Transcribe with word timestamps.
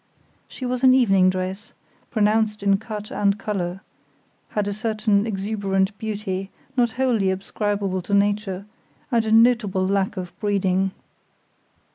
She 0.47 0.65
was 0.65 0.83
in 0.83 0.95
evening 0.95 1.29
dress, 1.29 1.73
pronounced 2.09 2.63
in 2.63 2.77
cut 2.79 3.11
and 3.11 3.37
colour; 3.37 3.81
had 4.49 4.67
a 4.67 4.73
certain 4.73 5.27
exuberant 5.27 5.95
beauty, 5.99 6.49
not 6.75 6.89
wholly 6.93 7.29
ascribable 7.29 8.01
to 8.01 8.13
nature, 8.15 8.65
and 9.11 9.23
a 9.27 9.31
notable 9.31 9.85
lack 9.85 10.17
of 10.17 10.33
breeding. 10.39 10.89